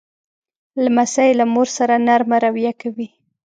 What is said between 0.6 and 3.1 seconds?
لمسی له مور سره نرمه رویه کوي.